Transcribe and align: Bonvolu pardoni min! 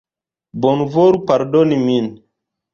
Bonvolu 0.65 1.23
pardoni 1.29 1.81
min! 1.87 2.11